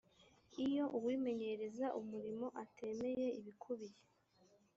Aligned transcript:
iyo 0.65 0.85
uwimenyereza 0.97 1.85
umurimo 1.99 2.47
atemeye 2.63 3.27
ibikubiye 3.39 3.99